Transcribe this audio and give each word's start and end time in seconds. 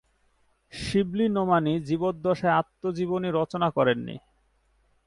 শিবলী 0.73 1.25
নোমানী 1.27 1.73
জীবদ্দশায় 1.79 2.57
আত্মজীবনী 2.57 3.29
রচনা 3.31 3.67
করেন 3.69 3.99
নি। 3.99 4.15